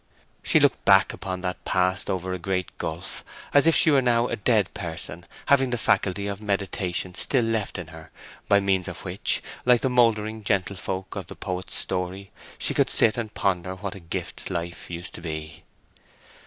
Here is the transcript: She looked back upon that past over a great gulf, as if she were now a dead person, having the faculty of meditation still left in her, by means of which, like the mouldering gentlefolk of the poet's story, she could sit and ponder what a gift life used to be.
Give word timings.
She 0.41 0.59
looked 0.59 0.83
back 0.83 1.13
upon 1.13 1.41
that 1.41 1.63
past 1.63 2.09
over 2.09 2.33
a 2.33 2.39
great 2.39 2.75
gulf, 2.79 3.23
as 3.53 3.67
if 3.67 3.75
she 3.75 3.91
were 3.91 4.01
now 4.01 4.25
a 4.25 4.35
dead 4.35 4.73
person, 4.73 5.25
having 5.45 5.69
the 5.69 5.77
faculty 5.77 6.25
of 6.25 6.41
meditation 6.41 7.13
still 7.13 7.45
left 7.45 7.77
in 7.77 7.89
her, 7.89 8.09
by 8.47 8.61
means 8.61 8.87
of 8.87 9.05
which, 9.05 9.43
like 9.63 9.81
the 9.81 9.91
mouldering 9.91 10.43
gentlefolk 10.43 11.15
of 11.15 11.27
the 11.27 11.35
poet's 11.35 11.75
story, 11.75 12.31
she 12.57 12.73
could 12.73 12.89
sit 12.89 13.15
and 13.15 13.35
ponder 13.35 13.75
what 13.75 13.93
a 13.93 13.99
gift 13.99 14.49
life 14.49 14.89
used 14.89 15.13
to 15.13 15.21
be. 15.21 15.63